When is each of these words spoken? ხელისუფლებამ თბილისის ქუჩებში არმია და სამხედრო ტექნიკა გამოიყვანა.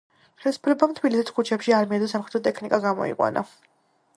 ხელისუფლებამ 0.43 0.95
თბილისის 0.99 1.29
ქუჩებში 1.39 1.75
არმია 1.81 1.99
და 2.05 2.09
სამხედრო 2.15 2.41
ტექნიკა 2.49 2.81
გამოიყვანა. 2.87 3.45